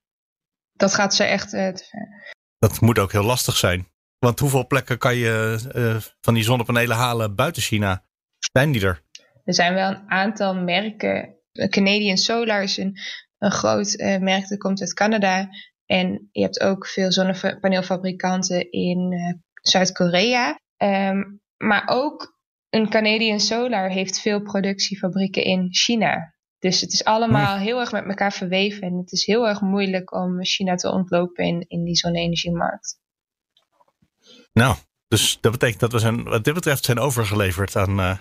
[0.74, 2.34] Dat gaat ze echt uh, te ver.
[2.60, 3.88] Dat moet ook heel lastig zijn.
[4.20, 8.06] Want hoeveel plekken kan je van die zonnepanelen halen buiten China?
[8.52, 9.02] Zijn die er?
[9.44, 11.40] Er zijn wel een aantal merken.
[11.70, 12.98] Canadian Solar is een,
[13.38, 15.50] een groot uh, merk dat komt uit Canada.
[15.86, 20.60] En je hebt ook veel zonnepaneelfabrikanten in uh, Zuid-Korea.
[20.78, 26.36] Um, maar ook een Canadian Solar heeft veel productiefabrieken in China.
[26.60, 28.82] Dus het is allemaal heel erg met elkaar verweven.
[28.82, 33.00] En het is heel erg moeilijk om China te ontlopen in, in die zonne-energiemarkt.
[34.54, 34.76] Nou,
[35.08, 38.18] dus dat betekent dat we zijn, wat dit betreft zijn overgeleverd aan, uh,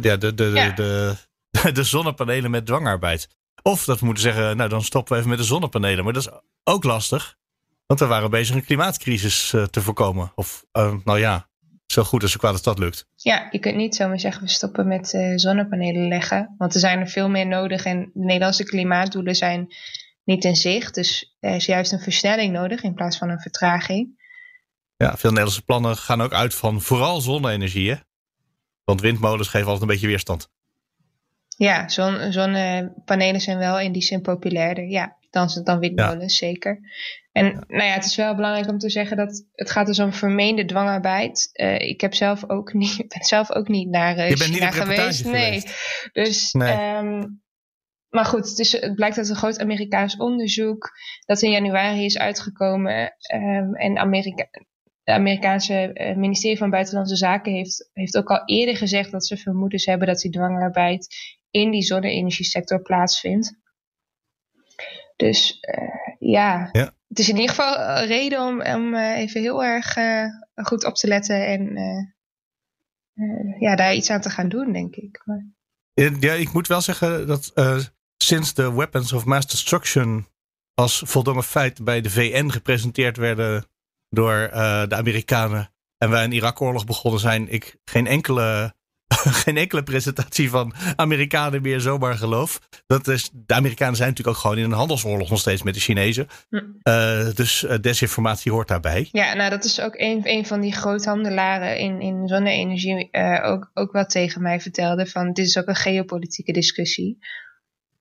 [0.00, 0.70] ja, de, de, ja.
[0.70, 1.14] De,
[1.72, 3.28] de, zonnepanelen met dwangarbeid.
[3.62, 6.04] Of dat we moeten zeggen, nou dan stoppen we even met de zonnepanelen.
[6.04, 7.38] Maar dat is ook lastig.
[7.86, 10.32] Want we waren bezig een klimaatcrisis uh, te voorkomen.
[10.34, 11.48] Of uh, nou ja,
[11.86, 13.06] zo goed als zo kwaad als dat lukt.
[13.14, 16.54] Ja, je kunt niet zomaar zeggen we stoppen met uh, zonnepanelen leggen.
[16.58, 17.84] Want er zijn er veel meer nodig.
[17.84, 19.74] En de Nederlandse klimaatdoelen zijn
[20.24, 20.94] niet in zicht.
[20.94, 24.18] Dus er is juist een versnelling nodig in plaats van een vertraging.
[24.96, 27.90] Ja, veel Nederlandse plannen gaan ook uit van vooral zonne-energie.
[27.90, 27.96] Hè?
[28.84, 30.48] Want windmolens geven altijd een beetje weerstand.
[31.60, 34.84] Ja, zon, zonnepanelen zijn wel in die zin populairder.
[34.84, 36.46] Ja, dan, dan windmolens, ja.
[36.46, 36.80] zeker.
[37.32, 37.64] En ja.
[37.66, 40.64] nou ja, het is wel belangrijk om te zeggen dat het gaat dus om vermeende
[40.64, 41.50] dwangarbeid.
[41.52, 44.66] Uh, ik heb zelf ook niet, ben zelf ook niet naar uh, Je bent China
[44.66, 45.24] niet geweest.
[45.24, 45.62] Nee.
[46.12, 46.96] Dus, nee.
[46.96, 47.42] Um,
[48.08, 50.90] maar goed, het, is, het blijkt uit een groot Amerikaans onderzoek
[51.26, 53.14] dat in januari is uitgekomen.
[53.34, 54.48] Um, en Amerika,
[55.04, 59.36] de Amerikaanse uh, ministerie van Buitenlandse Zaken heeft, heeft ook al eerder gezegd dat ze
[59.36, 63.58] vermoedens hebben dat die dwangarbeid in die zonne-energiesector plaatsvindt.
[65.16, 66.68] Dus uh, ja.
[66.72, 70.24] ja, het is in ieder geval een reden om, om uh, even heel erg uh,
[70.54, 72.14] goed op te letten en
[73.58, 75.22] ja, daar iets aan te gaan doen, denk ik.
[75.24, 75.46] Maar...
[76.20, 77.52] Ja, ik moet wel zeggen dat
[78.16, 80.26] sinds de Weapons of Mass Destruction
[80.74, 83.66] als voldongen feit bij de VN gepresenteerd werden
[84.08, 84.48] door
[84.88, 88.74] de Amerikanen en wij een Irak-oorlog begonnen zijn, ik geen enkele,
[89.44, 92.60] geen enkele presentatie van Amerikanen meer zomaar geloof.
[92.86, 95.80] Dat is, de Amerikanen zijn natuurlijk ook gewoon in een handelsoorlog nog steeds met de
[95.80, 96.26] Chinezen.
[96.50, 99.08] Uh, dus uh, desinformatie hoort daarbij.
[99.12, 103.08] Ja, nou dat is ook een, een van die groothandelaren in, in zonne-energie
[103.42, 105.06] ook, ook wat tegen mij vertelde.
[105.06, 107.18] Van dit is ook een geopolitieke discussie.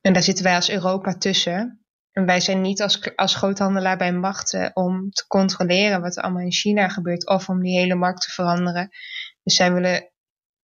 [0.02, 1.84] En daar zitten wij als Europa tussen.
[2.12, 6.43] En wij zijn niet als, als groothandelaar bij machten om te controleren wat er allemaal
[6.43, 8.89] in China gebeurt of om die hele markt te veranderen.
[9.43, 10.09] Dus zij willen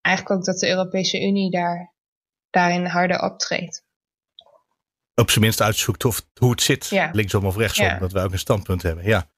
[0.06, 1.94] eigenlijk ook dat de Europese Unie daar,
[2.50, 3.84] daarin harder optreedt.
[5.16, 7.10] Op zijn minst uitzoekt of, hoe het zit, ja.
[7.14, 8.00] linksom of rechtsom, Ja.
[8.00, 9.06] dat wij ook een standpunt hebben.
[9.06, 9.30] Ja.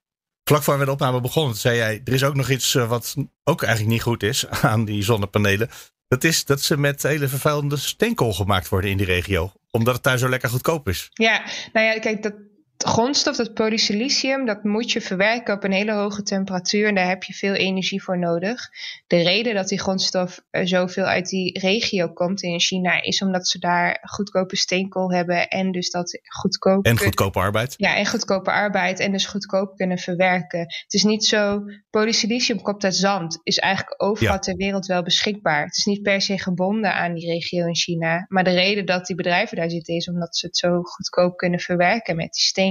[0.43, 3.15] Vlak voor we de opname begonnen, zei jij, er is ook nog iets uh, wat
[3.43, 5.69] ook eigenlijk niet goed is aan die zonnepanelen.
[6.07, 9.51] Dat is dat ze met hele vervuilende steenkool gemaakt worden in die regio.
[9.71, 11.09] Omdat het daar zo lekker goedkoop is.
[11.13, 12.33] Ja, nou ja, kijk, dat,
[12.77, 17.23] grondstof, dat polysilicium, dat moet je verwerken op een hele hoge temperatuur en daar heb
[17.23, 18.69] je veel energie voor nodig.
[19.07, 23.59] De reden dat die grondstof zoveel uit die regio komt in China is omdat ze
[23.59, 26.85] daar goedkope steenkool hebben en dus dat goedkoop.
[26.85, 27.73] En goedkope arbeid.
[27.77, 30.59] Ja, en goedkope arbeid en dus goedkoop kunnen verwerken.
[30.59, 35.63] Het is niet zo, polysilicium komt uit zand, is eigenlijk overal ter wereld wel beschikbaar.
[35.63, 39.05] Het is niet per se gebonden aan die regio in China, maar de reden dat
[39.05, 42.65] die bedrijven daar zitten is omdat ze het zo goedkoop kunnen verwerken met die steenkool.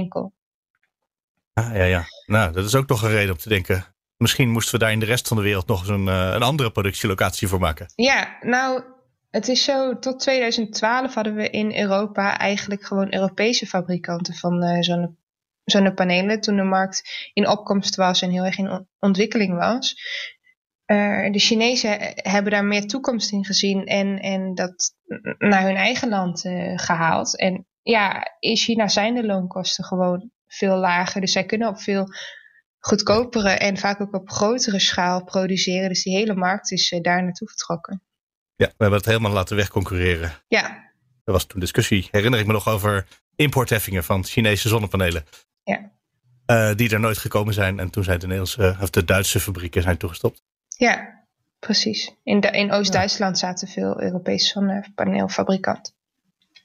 [1.53, 2.03] Ah, ja, ja.
[2.25, 3.85] Nou, dat is ook nog een reden om te denken.
[4.17, 6.41] Misschien moesten we daar in de rest van de wereld nog eens een, uh, een
[6.41, 7.91] andere productielocatie voor maken.
[7.95, 8.83] Ja, nou,
[9.29, 14.81] het is zo, tot 2012 hadden we in Europa eigenlijk gewoon Europese fabrikanten van uh,
[14.81, 15.15] zonne,
[15.63, 16.41] zonnepanelen.
[16.41, 19.95] Toen de markt in opkomst was en heel erg in ontwikkeling was.
[20.85, 24.95] Uh, de Chinezen hebben daar meer toekomst in gezien en, en dat
[25.37, 26.41] naar hun eigen land
[26.75, 27.37] gehaald.
[27.37, 31.21] En ja, in China zijn de loonkosten gewoon veel lager.
[31.21, 32.07] Dus zij kunnen op veel
[32.79, 35.89] goedkopere en vaak ook op grotere schaal produceren.
[35.89, 38.01] Dus die hele markt is uh, daar naartoe vertrokken.
[38.55, 40.31] Ja, we hebben het helemaal laten wegconcurreren.
[40.47, 40.85] Ja.
[41.23, 45.25] Er was toen discussie, herinner ik me nog, over importheffingen van Chinese zonnepanelen.
[45.63, 45.91] Ja.
[46.47, 47.79] Uh, die er nooit gekomen zijn.
[47.79, 50.43] En toen zijn de, Nederlandse, of de Duitse fabrieken zijn toegestopt.
[50.77, 51.25] Ja,
[51.59, 52.15] precies.
[52.23, 55.93] In, in Oost-Duitsland zaten veel Europese zonnepaneelfabrikanten.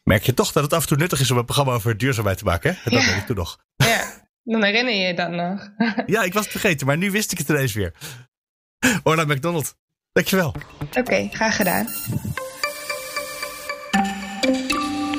[0.04, 2.38] Merk je toch dat het af en toe nuttig is om een programma over duurzaamheid
[2.38, 2.78] te maken?
[2.82, 2.90] Hè?
[2.90, 3.58] Dat weet ik toen nog.
[3.76, 5.70] Ja, dan herinner je je dat nog.
[6.06, 7.92] ja, ik was het vergeten, maar nu wist ik het ineens weer.
[9.02, 9.76] Orla McDonald,
[10.12, 10.54] dankjewel.
[10.80, 11.86] Oké, okay, graag gedaan.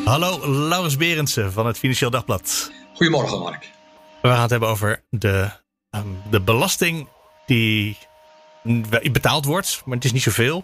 [0.05, 2.71] Hallo, Laurens Berendsen van het Financieel Dagblad.
[2.93, 3.69] Goedemorgen, Mark.
[4.21, 5.49] We gaan het hebben over de,
[5.91, 7.07] um, de belasting
[7.45, 7.97] die
[9.11, 10.63] betaald wordt, maar het is niet zoveel.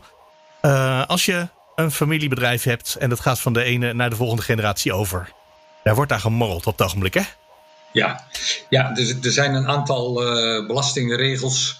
[0.61, 1.47] Uh, als je
[1.79, 5.31] een familiebedrijf hebt en dat gaat van de ene naar de volgende generatie over.
[5.83, 7.21] Daar wordt daar gemorreld op het ogenblik, hè?
[7.91, 8.27] Ja,
[8.69, 11.79] ja dus er zijn een aantal uh, belastingregels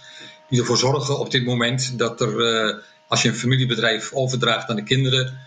[0.49, 4.75] die ervoor zorgen op dit moment dat er, uh, als je een familiebedrijf overdraagt aan
[4.75, 5.39] de kinderen,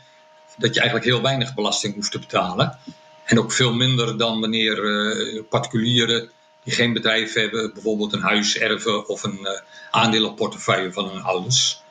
[0.59, 2.79] dat je eigenlijk heel weinig belasting hoeft te betalen.
[3.25, 6.31] En ook veel minder dan wanneer uh, particulieren
[6.65, 9.49] die geen bedrijf hebben, bijvoorbeeld een huis erven of een
[9.91, 11.82] aandelenportefeuille van hun ouders.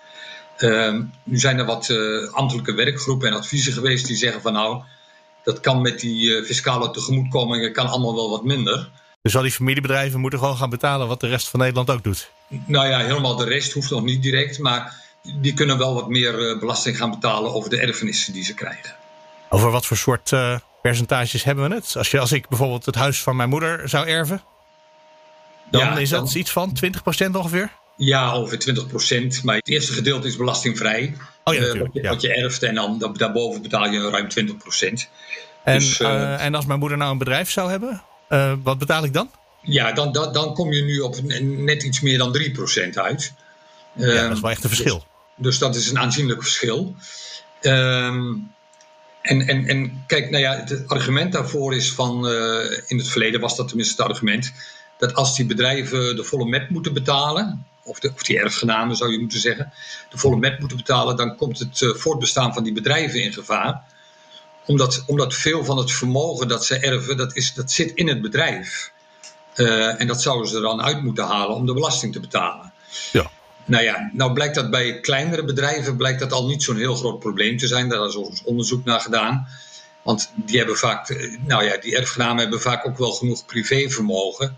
[0.61, 4.83] Uh, nu zijn er wat uh, ambtelijke werkgroepen en adviezen geweest die zeggen van nou,
[5.43, 8.89] dat kan met die uh, fiscale tegemoetkomingen kan allemaal wel wat minder.
[9.21, 12.29] Dus al die familiebedrijven moeten gewoon gaan betalen wat de rest van Nederland ook doet?
[12.65, 14.95] Nou ja, helemaal de rest hoeft nog niet direct, maar
[15.41, 18.95] die kunnen wel wat meer uh, belasting gaan betalen over de erfenissen die ze krijgen.
[19.49, 20.33] Over wat voor soort
[20.81, 21.95] percentages hebben we het?
[21.97, 24.41] Als, je, als ik bijvoorbeeld het huis van mijn moeder zou erven,
[25.71, 26.37] dan ja, is dat dan...
[26.37, 26.77] iets van
[27.27, 27.71] 20% ongeveer?
[27.95, 29.43] Ja, ongeveer 20 procent.
[29.43, 31.17] Maar het eerste gedeelte is belastingvrij.
[31.43, 32.09] Oh ja, uh, wat, je, ja.
[32.09, 32.63] wat, je, erft.
[32.63, 35.09] En dan daarboven betaal je ruim 20 procent.
[35.63, 38.01] En, dus, uh, uh, en als mijn moeder nou een bedrijf zou hebben,
[38.63, 39.31] wat betaal ik dan?
[39.61, 43.33] Ja, dan, dan, dan kom je nu op net iets meer dan 3 procent uit.
[43.95, 44.97] ja, dat is wel echt een verschil.
[44.97, 46.95] Dus, dus dat is een aanzienlijk verschil.
[47.61, 48.51] Um,
[49.21, 52.27] en, en, en kijk, nou ja, het argument daarvoor is van,
[52.87, 54.53] in het verleden was dat tenminste het argument,
[54.97, 59.11] dat als die bedrijven de volle met moeten betalen, of, de, of die erfgenamen zou
[59.11, 59.73] je moeten zeggen,
[60.09, 63.83] de volle met moeten betalen, dan komt het uh, voortbestaan van die bedrijven in gevaar.
[64.65, 68.21] Omdat, omdat veel van het vermogen dat ze erven, dat, is, dat zit in het
[68.21, 68.91] bedrijf.
[69.55, 72.73] Uh, en dat zouden ze er dan uit moeten halen om de belasting te betalen.
[73.11, 73.31] Ja.
[73.65, 77.19] Nou ja, nou blijkt dat bij kleinere bedrijven blijkt dat al niet zo'n heel groot
[77.19, 77.89] probleem te zijn.
[77.89, 79.47] Daar is ons onderzoek naar gedaan.
[80.01, 84.57] Want die hebben vaak, nou ja, die erfgenamen hebben vaak ook wel genoeg privévermogen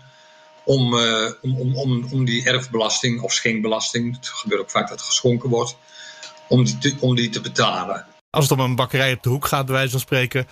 [0.64, 4.98] om, uh, om, om, om, om die erfbelasting of schenkbelasting, het gebeurt ook vaak dat
[4.98, 5.76] het geschonken wordt,
[6.48, 8.06] om die te, om die te betalen.
[8.30, 10.46] Als het om een bakkerij op de hoek gaat, bij wijze van spreken,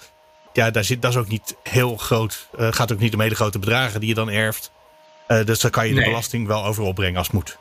[0.53, 2.49] ja, daar zit, dat is ook niet heel groot.
[2.51, 4.71] Het uh, gaat ook niet om hele grote bedragen die je dan erft.
[5.29, 7.59] Uh, dus daar kan je de belasting wel over opbrengen als het moet.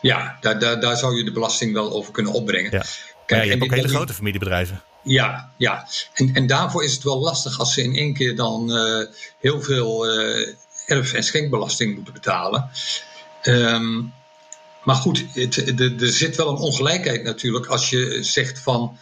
[0.00, 2.70] Ja, daar, daar, daar zou je de belasting wel over kunnen opbrengen.
[2.70, 2.84] Ja.
[3.26, 4.82] Kijk, ja, je hebt ook hele die, grote familiebedrijven.
[5.02, 5.88] Ja, ja.
[6.14, 9.06] En, en daarvoor is het wel lastig als ze in één keer dan uh,
[9.40, 10.48] heel veel uh,
[10.90, 12.70] erf- en schenkbelasting moeten betalen.
[13.42, 14.12] Um,
[14.84, 15.24] maar goed,
[16.00, 18.98] er zit wel een ongelijkheid natuurlijk als je zegt van,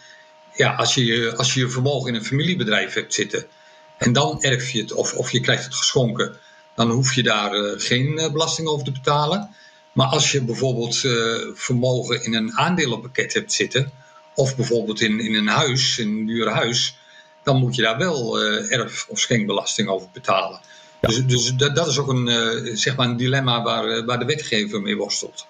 [0.55, 3.47] ja, als je, als je je vermogen in een familiebedrijf hebt zitten
[3.99, 6.37] en dan erf je het of, of je krijgt het geschonken,
[6.75, 9.55] dan hoef je daar uh, geen uh, belasting over te betalen.
[9.93, 13.93] Maar als je bijvoorbeeld uh, vermogen in een aandelenpakket hebt zitten,
[14.35, 16.97] of bijvoorbeeld in, in een huis, een duur huis,
[17.43, 20.61] dan moet je daar wel erf- of schenkbelasting over betalen.
[21.01, 21.09] Ja.
[21.09, 24.19] Dus, dus dat, dat, is ook een, uh, zeg maar een dilemma waar, uh, waar
[24.19, 25.47] de wetgever mee worstelt.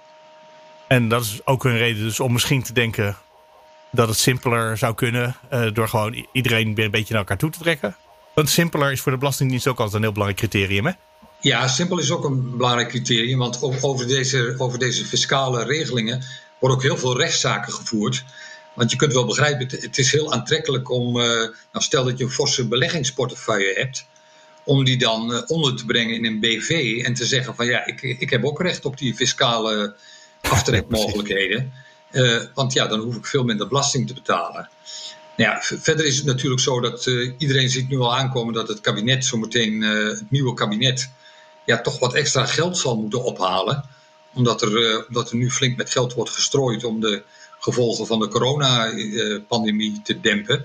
[0.86, 3.16] En dat is ook een reden dus om misschien te denken
[3.90, 7.50] dat het simpeler zou kunnen uh, door gewoon iedereen weer een beetje naar elkaar toe
[7.50, 7.96] te trekken.
[8.34, 10.92] Want simpeler is voor de Belastingdienst ook altijd een heel belangrijk criterium, hè?
[11.40, 16.24] Ja, simpel is ook een belangrijk criterium, want over deze, over deze fiscale regelingen
[16.58, 18.24] worden ook heel veel rechtszaken gevoerd.
[18.74, 22.24] Want je kunt wel begrijpen, het is heel aantrekkelijk om, uh, nou stel dat je
[22.24, 24.06] een forse beleggingsportefeuille hebt,
[24.68, 27.86] om die dan uh, onder te brengen in een BV en te zeggen van ja,
[27.86, 29.94] ik, ik heb ook recht op die fiscale
[30.40, 31.72] aftrekmogelijkheden.
[32.12, 34.68] Uh, want ja, dan hoef ik veel minder belasting te betalen.
[35.36, 37.06] Nou ja, verder is het natuurlijk zo dat
[37.38, 41.10] iedereen ziet nu al aankomen dat het kabinet, zometeen het nieuwe kabinet,
[41.64, 43.84] ja, toch wat extra geld zal moeten ophalen.
[44.34, 47.22] Omdat er, omdat er nu flink met geld wordt gestrooid om de
[47.58, 50.64] gevolgen van de coronapandemie te dempen.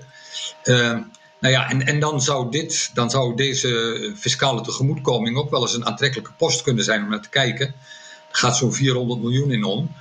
[1.44, 5.74] Nou ja, en, en dan, zou dit, dan zou deze fiscale tegemoetkoming ook wel eens
[5.74, 7.66] een aantrekkelijke post kunnen zijn om naar te kijken.
[7.66, 9.94] Er gaat zo'n 400 miljoen in om.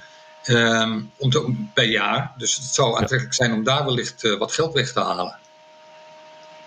[0.46, 2.34] Uh, om te, per jaar.
[2.38, 5.38] Dus het zou aantrekkelijk zijn om daar wellicht uh, wat geld weg te halen.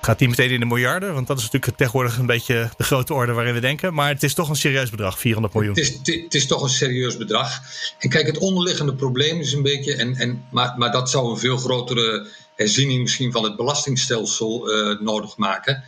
[0.06, 1.14] Gaat die meteen in de miljarden?
[1.14, 3.94] Want dat is natuurlijk tegenwoordig een beetje de grote orde waarin we denken.
[3.94, 5.74] Maar het is toch een serieus bedrag, 400 miljoen.
[5.74, 7.60] Het is, het is toch een serieus bedrag.
[7.98, 9.94] En kijk, het onderliggende probleem is een beetje.
[9.94, 15.00] En, en, maar, maar dat zou een veel grotere herziening misschien van het belastingstelsel uh,
[15.00, 15.84] nodig maken.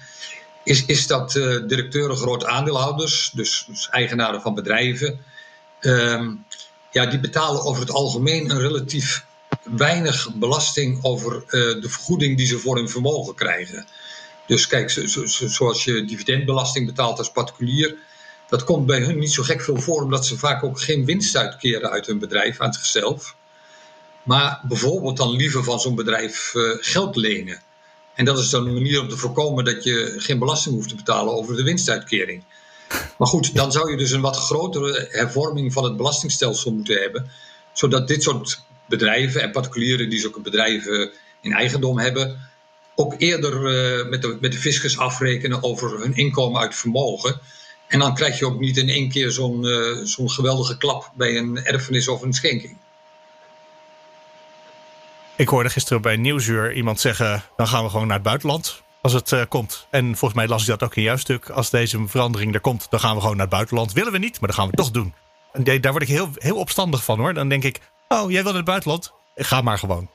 [0.64, 5.20] Is, is dat uh, directeuren, grote aandeelhouders, dus, dus eigenaren van bedrijven.
[5.80, 6.26] Uh,
[6.90, 9.24] ja, die betalen over het algemeen een relatief
[9.62, 11.42] weinig belasting over uh,
[11.82, 13.86] de vergoeding die ze voor hun vermogen krijgen.
[14.48, 17.96] Dus kijk, zo, zo, zoals je dividendbelasting betaalt als particulier,
[18.48, 21.36] dat komt bij hun niet zo gek veel voor, omdat ze vaak ook geen winst
[21.36, 23.36] uitkeren uit hun bedrijf aan zichzelf.
[24.22, 27.62] Maar bijvoorbeeld dan liever van zo'n bedrijf uh, geld lenen.
[28.14, 30.94] En dat is dan een manier om te voorkomen dat je geen belasting hoeft te
[30.94, 32.44] betalen over de winstuitkering.
[33.18, 37.30] Maar goed, dan zou je dus een wat grotere hervorming van het belastingstelsel moeten hebben.
[37.72, 42.50] Zodat dit soort bedrijven en particulieren die zulke bedrijven in eigendom hebben,
[43.00, 47.40] ook eerder uh, met, de, met de fiscus afrekenen over hun inkomen uit vermogen.
[47.88, 51.36] En dan krijg je ook niet in één keer zo'n uh, zo'n geweldige klap bij
[51.36, 52.76] een erfenis of een schenking.
[55.36, 59.12] Ik hoorde gisteren bij Nieuwsuur iemand zeggen: dan gaan we gewoon naar het buitenland als
[59.12, 59.86] het uh, komt.
[59.90, 61.50] En volgens mij las ik dat ook in jouw stuk.
[61.50, 63.92] Als deze verandering er komt, dan gaan we gewoon naar het buitenland.
[63.92, 65.14] Willen we niet, maar dan gaan we toch doen.
[65.52, 67.34] En daar word ik heel, heel opstandig van hoor.
[67.34, 69.12] Dan denk ik: oh, jij wil naar het buitenland?
[69.34, 70.10] Ga maar gewoon.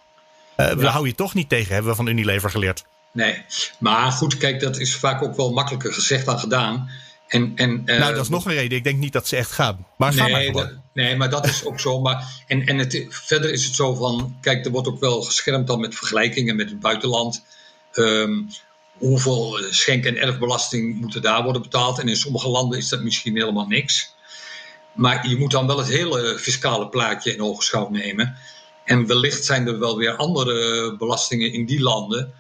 [0.58, 0.76] Ja.
[0.76, 2.86] We houden je toch niet tegen, hebben we van Unilever geleerd.
[3.12, 3.42] Nee,
[3.80, 6.90] maar goed, kijk, dat is vaak ook wel makkelijker gezegd dan gedaan.
[7.28, 8.78] En, en, uh, nou, dat is nog een reden.
[8.78, 9.86] Ik denk niet dat ze echt gaan.
[9.98, 10.64] Maar nee, maar.
[10.64, 12.02] Dat, nee, maar dat is ook zo.
[12.02, 15.68] Maar, en en het, verder is het zo van, kijk, er wordt ook wel geschermd
[15.68, 17.44] dan met vergelijkingen met het buitenland.
[17.94, 18.48] Um,
[18.98, 22.00] hoeveel schenk- en erfbelasting moeten daar worden betaald?
[22.00, 24.14] En in sommige landen is dat misschien helemaal niks.
[24.94, 28.38] Maar je moet dan wel het hele fiscale plaatje in ogenschouw nemen.
[28.86, 32.34] En wellicht zijn er wel weer andere belastingen in die landen.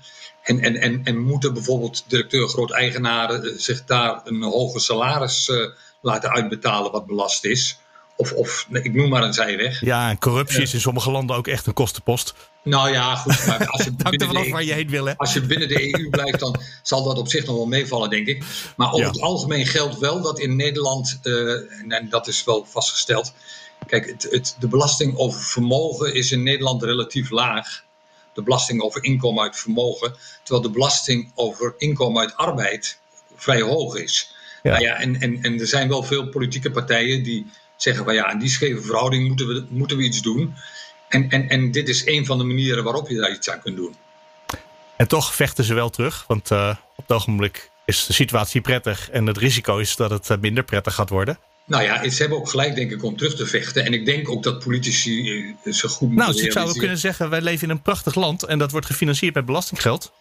[0.43, 5.67] En, en, en, en moeten bijvoorbeeld directeur, groot-eigenaren zich daar een hoger salaris uh,
[6.01, 7.77] laten uitbetalen wat belast is.
[8.15, 9.81] Of, of ik noem maar een zijweg.
[9.81, 12.33] Ja, en corruptie is in sommige landen ook echt een kostenpost.
[12.63, 13.45] Nou ja, goed.
[13.45, 15.17] Maar als je, binnen de, waar je heen wil, hè?
[15.17, 18.27] als je binnen de EU blijft, dan zal dat op zich nog wel meevallen, denk
[18.27, 18.43] ik.
[18.75, 19.11] Maar over ja.
[19.11, 21.51] het algemeen geldt wel dat in Nederland, uh,
[21.93, 23.33] en dat is wel vastgesteld.
[23.87, 27.83] Kijk, het, het, de belasting over vermogen is in Nederland relatief laag.
[28.33, 30.15] De belasting over inkomen uit vermogen.
[30.43, 32.99] Terwijl de belasting over inkomen uit arbeid
[33.35, 34.35] vrij hoog is.
[34.63, 34.71] Ja.
[34.71, 38.31] Nou ja, en, en, en er zijn wel veel politieke partijen die zeggen van ja,
[38.31, 40.53] in die scheve verhouding moeten we, moeten we iets doen.
[41.09, 43.75] En, en, en dit is een van de manieren waarop je daar iets aan kunt
[43.75, 43.95] doen.
[44.95, 49.09] En toch vechten ze wel terug, want uh, op het ogenblik is de situatie prettig
[49.09, 51.37] en het risico is dat het minder prettig gaat worden.
[51.65, 53.85] Nou ja, ze hebben ook gelijk, denk ik, om terug te vechten.
[53.85, 57.29] En ik denk ook dat politici zo goed Nou, dus ik zou ook kunnen zeggen,
[57.29, 60.11] wij leven in een prachtig land en dat wordt gefinancierd met belastinggeld.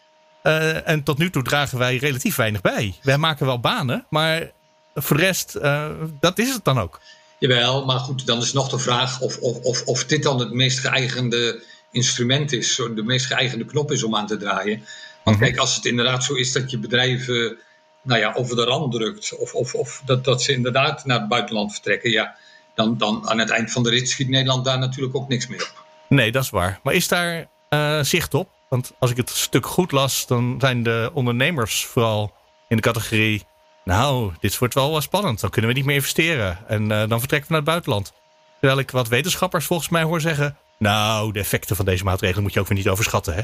[0.43, 2.95] Uh, en tot nu toe dragen wij relatief weinig bij.
[3.03, 4.51] Wij maken wel banen, maar
[4.95, 7.01] voor de rest, uh, dat is het dan ook.
[7.39, 10.53] Jawel, maar goed, dan is nog de vraag of, of, of, of dit dan het
[10.53, 14.85] meest geëigende instrument is, de meest geëigende knop is om aan te draaien.
[15.25, 15.47] Want -hmm.
[15.47, 17.59] kijk, als het inderdaad zo is dat je bedrijven
[18.03, 21.29] nou ja, over de rand drukt, of, of, of dat, dat ze inderdaad naar het
[21.29, 22.37] buitenland vertrekken, ja,
[22.75, 25.63] dan, dan aan het eind van de rit schiet Nederland daar natuurlijk ook niks meer
[25.63, 25.85] op.
[26.09, 26.81] Nee, dat is waar.
[26.83, 28.49] Maar is daar uh, zicht op?
[28.69, 32.33] Want als ik het stuk goed las, dan zijn de ondernemers vooral
[32.69, 33.45] in de categorie
[33.85, 35.41] nou, dit wordt wel spannend.
[35.41, 36.59] Dan kunnen we niet meer investeren.
[36.69, 38.13] En uh, dan vertrekken we naar het buitenland.
[38.61, 40.57] Terwijl ik wat wetenschappers volgens mij hoor zeggen...
[40.79, 43.43] nou, de effecten van deze maatregelen moet je ook weer niet overschatten, hè?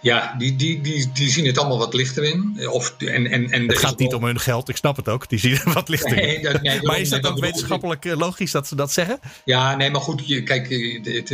[0.00, 2.68] Ja, die, die, die, die zien het allemaal wat lichter in.
[2.70, 5.28] Of, en, en, en het gaat niet om hun geld, ik snap het ook.
[5.28, 6.42] Die zien het wat lichter nee, in.
[6.42, 9.20] Dat, nee, maar is dat ook wetenschappelijk logisch dat ze dat zeggen?
[9.44, 10.68] Ja, nee, maar goed, je, kijk,
[11.02, 11.32] het,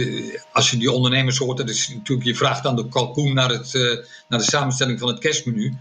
[0.52, 1.56] als je die ondernemers hoort...
[1.56, 3.72] Dat is natuurlijk, je vraagt dan de kalkoen naar, het,
[4.28, 5.76] naar de samenstelling van het kerstmenu...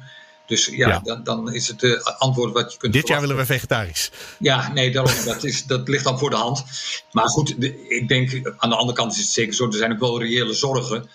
[0.45, 3.45] Dus ja, Dan, dan, is het uh, antwoord wat je kunt Dit jaar willen we
[3.45, 4.11] vegetarisch.
[4.39, 6.63] Ja, nee, daarom, dat, is, dat ligt dan voor de hand.
[7.11, 7.55] Maar goed,
[7.87, 9.67] ik denk aan de andere kant is het zeker zo.
[9.67, 11.09] Er zijn ook wel reële zorgen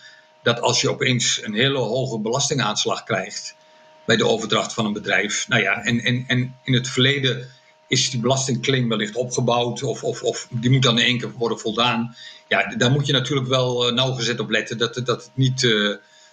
[0.49, 3.57] dat als je opeens een hele hoge belastingaanslag krijgt
[4.07, 5.49] bij de overdracht van een bedrijf.
[5.49, 7.49] Nou ja, en, en, en in het verleden
[7.89, 11.59] is die belastingclaim wellicht opgebouwd of, of, of die moet dan in één keer worden
[11.59, 12.17] voldaan.
[12.49, 15.73] Ja, daar moet je natuurlijk wel uh, nauwgezet op letten dat, dat het niet, uh,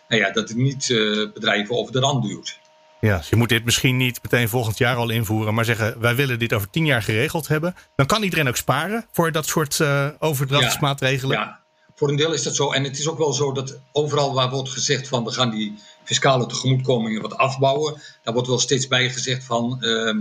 [0.07, 2.59] nou ja, dat het niet uh, bedrijven over de rand duwt.
[2.99, 6.15] Ja, dus je moet dit misschien niet meteen volgend jaar al invoeren, maar zeggen wij
[6.15, 7.75] willen dit over tien jaar geregeld hebben.
[7.95, 9.79] Dan kan iedereen ook sparen voor dat soort
[10.19, 11.37] overdrachtsmaatregelen.
[11.37, 11.64] Ja, ja,
[11.95, 12.71] voor een deel is dat zo.
[12.71, 15.75] En het is ook wel zo dat overal waar wordt gezegd van we gaan die
[16.03, 20.17] fiscale tegemoetkomingen wat afbouwen, daar wordt wel steeds bij gezegd van ehm,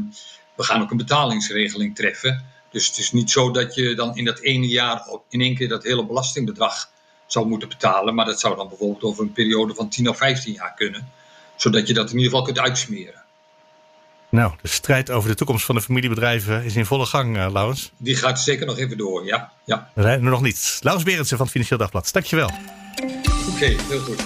[0.55, 2.45] we gaan ook een betalingsregeling treffen.
[2.71, 5.69] Dus het is niet zo dat je dan in dat ene jaar in één keer
[5.69, 6.91] dat hele belastingbedrag
[7.27, 8.15] zou moeten betalen.
[8.15, 11.09] Maar dat zou dan bijvoorbeeld over een periode van 10 of 15 jaar kunnen.
[11.57, 13.24] Zodat je dat in ieder geval kunt uitsmeren.
[14.35, 17.93] Nou, de strijd over de toekomst van de familiebedrijven is in volle gang, uh, Laurens.
[17.97, 19.53] Die gaat zeker nog even door, ja.
[19.65, 19.91] ja.
[19.95, 20.79] We zijn er nog niet.
[20.81, 22.51] Laurens Berendsen van het Financieel Dagblad, dankjewel.
[23.49, 24.23] Oké, heel goed.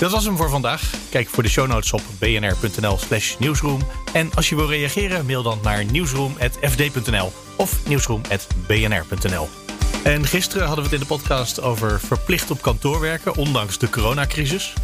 [0.00, 0.94] Dat was hem voor vandaag.
[1.10, 3.80] Kijk voor de show notes op bnr.nl slash nieuwsroom.
[4.12, 9.48] En als je wil reageren, mail dan naar nieuwsroom.fd.nl of nieuwsroom.bnr.nl.
[10.04, 13.90] En gisteren hadden we het in de podcast over verplicht op kantoor werken, ondanks de
[13.90, 14.74] coronacrisis.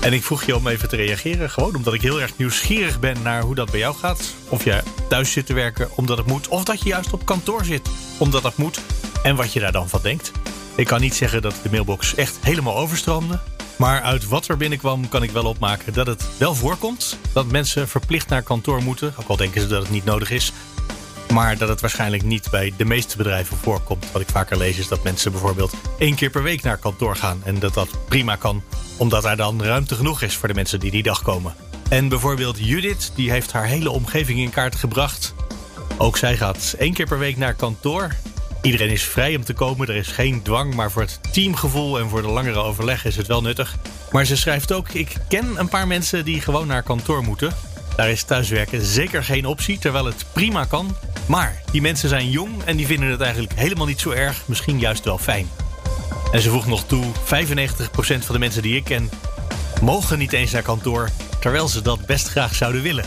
[0.00, 3.22] En ik vroeg je om even te reageren, gewoon omdat ik heel erg nieuwsgierig ben
[3.22, 4.34] naar hoe dat bij jou gaat.
[4.48, 7.64] Of je thuis zit te werken omdat het moet, of dat je juist op kantoor
[7.64, 8.80] zit omdat dat moet.
[9.22, 10.32] En wat je daar dan van denkt.
[10.74, 13.40] Ik kan niet zeggen dat de mailbox echt helemaal overstroomde.
[13.76, 17.88] Maar uit wat er binnenkwam kan ik wel opmaken dat het wel voorkomt dat mensen
[17.88, 19.14] verplicht naar kantoor moeten.
[19.20, 20.52] Ook al denken ze dat het niet nodig is.
[21.32, 24.12] Maar dat het waarschijnlijk niet bij de meeste bedrijven voorkomt.
[24.12, 27.40] Wat ik vaker lees is dat mensen bijvoorbeeld één keer per week naar kantoor gaan.
[27.44, 28.62] En dat dat prima kan,
[28.96, 31.54] omdat er dan ruimte genoeg is voor de mensen die die dag komen.
[31.88, 35.34] En bijvoorbeeld Judith, die heeft haar hele omgeving in kaart gebracht.
[35.98, 38.14] Ook zij gaat één keer per week naar kantoor.
[38.62, 42.08] Iedereen is vrij om te komen, er is geen dwang, maar voor het teamgevoel en
[42.08, 43.76] voor de langere overleg is het wel nuttig.
[44.10, 47.54] Maar ze schrijft ook: Ik ken een paar mensen die gewoon naar kantoor moeten.
[47.96, 50.96] Daar is thuiswerken zeker geen optie, terwijl het prima kan.
[51.28, 54.78] Maar die mensen zijn jong en die vinden het eigenlijk helemaal niet zo erg, misschien
[54.78, 55.50] juist wel fijn.
[56.32, 57.14] En ze voegt nog toe: 95%
[57.98, 59.10] van de mensen die ik ken
[59.80, 61.08] mogen niet eens naar kantoor,
[61.40, 63.04] terwijl ze dat best graag zouden willen.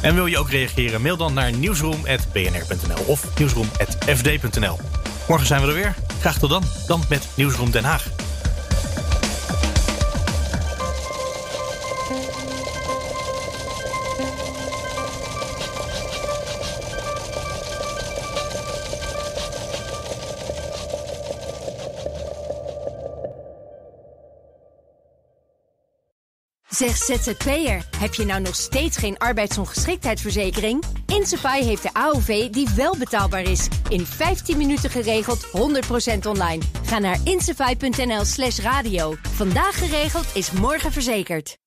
[0.00, 1.02] En wil je ook reageren?
[1.02, 4.78] Mail dan naar nieuwsroom.bnr.nl of nieuwsroom.fd.nl.
[5.28, 5.94] Morgen zijn we er weer.
[6.20, 6.62] Graag tot dan.
[6.86, 8.23] Dan met Nieuwsroom Den Haag.
[26.74, 30.84] Zeg ZZP'er, heb je nou nog steeds geen arbeidsongeschiktheidsverzekering?
[31.06, 33.68] Insafai heeft de AOV die wel betaalbaar is.
[33.88, 35.50] In 15 minuten geregeld, 100%
[36.28, 36.62] online.
[36.84, 39.14] Ga naar insafai.nl slash radio.
[39.22, 41.63] Vandaag geregeld is morgen verzekerd.